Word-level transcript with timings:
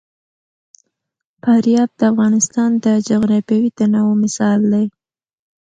فاریاب 1.41 1.89
د 1.99 2.01
افغانستان 2.11 2.69
د 2.85 2.87
جغرافیوي 3.07 3.69
تنوع 3.77 4.13
مثال 4.23 4.59
دی. 4.73 4.85